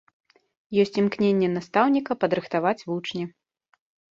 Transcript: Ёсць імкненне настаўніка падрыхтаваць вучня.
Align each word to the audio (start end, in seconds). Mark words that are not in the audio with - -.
Ёсць 0.83 0.95
імкненне 1.01 1.49
настаўніка 1.57 2.11
падрыхтаваць 2.25 2.77
вучня. 2.89 3.25